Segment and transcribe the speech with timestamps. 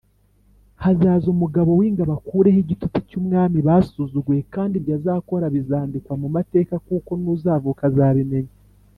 [0.83, 7.11] Hazaza umugaba w ingabo akureho igitutsi cy’umwami basuzuguye kandi ibyo azakora bizandikwa mu mateka kuko
[7.21, 8.53] nuzavuka azabimenya.